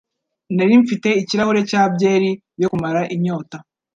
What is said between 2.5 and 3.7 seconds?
yo kumara inyota.